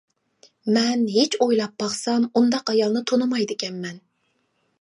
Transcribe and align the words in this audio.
مەن 0.77 1.03
ھېچ 1.15 1.37
ئويلاپ 1.45 1.75
باقسام، 1.83 2.27
ئۇنداق 2.41 2.73
ئايالنى 2.75 3.05
تونۇمايدىكەنمەن. 3.13 4.05